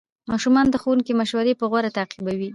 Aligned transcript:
ماشومان 0.31 0.65
د 0.69 0.75
ښوونکي 0.81 1.13
مشورې 1.21 1.53
په 1.59 1.65
غور 1.71 1.85
تعقیبوي 1.97 2.49